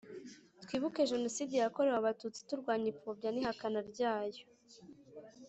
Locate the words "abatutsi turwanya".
1.99-2.87